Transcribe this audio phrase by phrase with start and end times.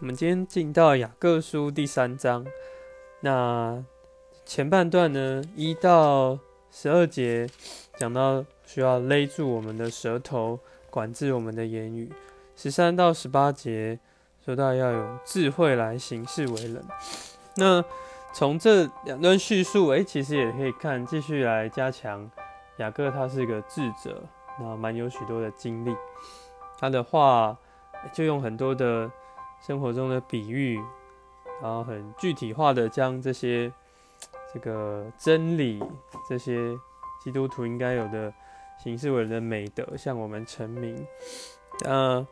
[0.00, 2.46] 我们今天进到雅各书第三章，
[3.18, 3.84] 那
[4.44, 6.38] 前半段呢，一到
[6.70, 7.48] 十二节
[7.96, 12.08] 讲到需要勒住我们的舌头，管制我们的言语；
[12.54, 13.98] 十三到十八节
[14.44, 16.80] 说到要有智慧来行事为人。
[17.56, 17.84] 那
[18.32, 22.30] 从这两段叙述，诶，其实也可以看继续来加强
[22.76, 24.22] 雅各他是一个智者，
[24.60, 25.92] 那蛮有许多的经历，
[26.78, 27.58] 他的话
[28.12, 29.10] 就用很多的。
[29.60, 30.76] 生活中的比喻，
[31.60, 33.72] 然后很具体化的将这些
[34.52, 35.82] 这个真理，
[36.28, 36.76] 这些
[37.22, 38.32] 基督徒应该有的
[38.82, 41.06] 形式为人的美德向我们成名。
[41.80, 42.26] 那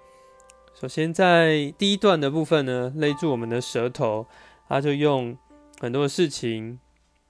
[0.75, 4.27] 首先在第一段的部分呢，勒住我们的舌头，
[4.69, 5.37] 他就用
[5.81, 6.79] 很多事情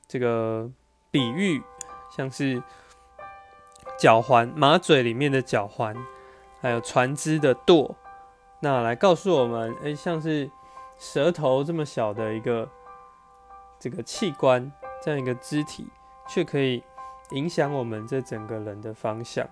[0.06, 0.70] 这个
[1.10, 1.62] 比喻，
[2.14, 2.62] 像是
[3.98, 5.96] 脚环马嘴里面的脚环，
[6.60, 7.96] 还有船只的舵。
[8.66, 10.50] 那来告诉我们，哎，像是
[10.98, 12.68] 舌头这么小的一个
[13.78, 15.86] 这个器官，这样一个肢体，
[16.28, 16.82] 却可以
[17.30, 19.48] 影响我们这整个人的方向。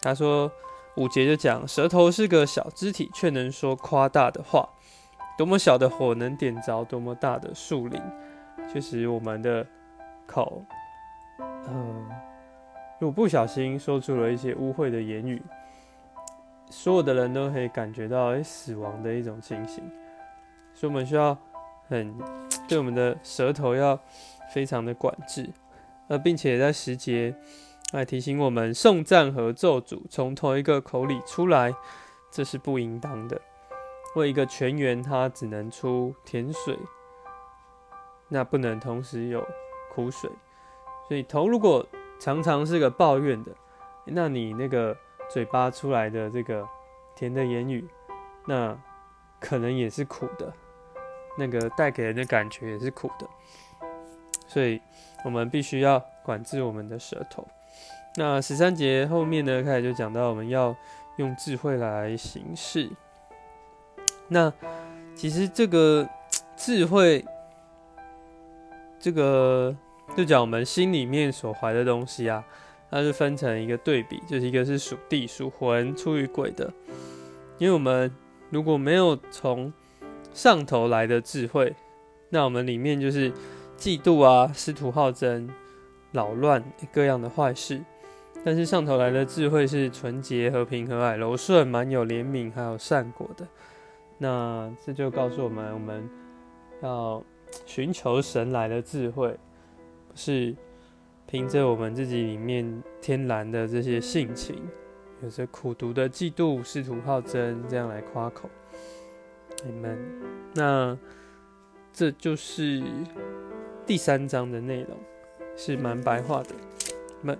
[0.00, 0.48] 他说
[0.94, 4.68] 五节就讲，舌头是个小肢体，却能说夸大的话。
[5.36, 8.00] 多么小的火能点着多么大的树林，
[8.72, 9.66] 确实我们的
[10.28, 10.64] 口，
[11.40, 12.08] 嗯，
[13.00, 15.42] 如果不小心说出了一些污秽的言语。
[16.76, 19.82] 所有的人都可以感觉到哎死亡的一种情形，
[20.74, 21.38] 所以我们需要
[21.88, 22.12] 很
[22.68, 23.98] 对我们的舌头要
[24.52, 25.48] 非常的管制，
[26.08, 27.32] 呃，并且在时节
[27.92, 31.72] 来提醒我们送赞和咒诅从同一个口里出来，
[32.32, 33.40] 这是不应当的。
[34.16, 36.76] 为一个泉源，它只能出甜水，
[38.28, 39.46] 那不能同时有
[39.94, 40.28] 苦水。
[41.06, 41.86] 所以头如果
[42.18, 43.52] 常常是个抱怨的，
[44.06, 44.94] 那你那个。
[45.34, 46.64] 嘴巴出来的这个
[47.16, 47.84] 甜的言语，
[48.46, 48.78] 那
[49.40, 50.52] 可能也是苦的，
[51.36, 53.26] 那个带给人的感觉也是苦的，
[54.46, 54.80] 所以
[55.24, 57.44] 我们必须要管制我们的舌头。
[58.14, 60.72] 那十三节后面呢，开始就讲到我们要
[61.16, 62.88] 用智慧来行事。
[64.28, 64.52] 那
[65.16, 66.08] 其实这个
[66.56, 67.24] 智慧，
[69.00, 69.76] 这个
[70.16, 72.44] 就讲我们心里面所怀的东西啊。
[72.94, 76.72] 它是分成一个对比，就是一个是属地、属魂、出于鬼的。
[77.58, 78.08] 因为我们
[78.50, 79.72] 如果没有从
[80.32, 81.74] 上头来的智慧，
[82.28, 83.32] 那我们里面就是
[83.76, 85.50] 嫉妒啊、师徒好争、
[86.12, 86.62] 扰乱
[86.92, 87.82] 各样的坏事。
[88.44, 93.44] 但是上头来的智慧是纯洁、和平、和蔼、柔顺、满有怜悯，还有善果的。
[94.18, 96.08] 那这就告诉我们，我们
[96.80, 97.20] 要
[97.66, 99.36] 寻求神来的智慧，
[100.14, 100.54] 是。
[101.26, 104.56] 凭着我们自己里面天然的这些性情，
[105.22, 108.48] 有着苦读的嫉妒、试图好争，这样来夸口，
[109.64, 109.98] 你们，
[110.54, 110.96] 那
[111.92, 112.82] 这就是
[113.86, 114.96] 第三章的内容，
[115.56, 116.50] 是蛮白话的，
[117.22, 117.38] 们。